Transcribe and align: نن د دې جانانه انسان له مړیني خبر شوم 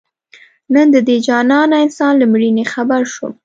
نن 0.73 0.87
د 0.95 0.97
دې 1.07 1.17
جانانه 1.27 1.75
انسان 1.85 2.13
له 2.21 2.25
مړیني 2.33 2.65
خبر 2.73 3.01
شوم 3.13 3.33